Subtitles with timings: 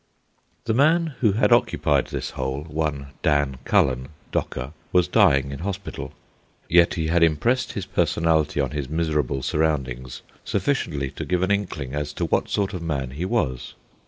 [0.65, 6.11] The man who had occupied this hole, one Dan Cullen, docker, was dying in hospital.
[6.67, 11.93] Yet he had impressed his personality on his miserable surroundings sufficiently to give an inkling
[11.93, 13.75] as to what sort of man he was.